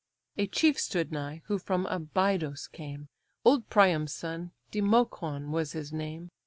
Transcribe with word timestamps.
A 0.35 0.47
chief 0.47 0.79
stood 0.79 1.11
nigh, 1.11 1.43
who 1.45 1.59
from 1.59 1.85
Abydos 1.85 2.65
came, 2.67 3.07
Old 3.45 3.69
Priam's 3.69 4.15
son, 4.15 4.49
Democoon 4.71 5.51
was 5.51 5.73
his 5.73 5.93
name. 5.93 6.29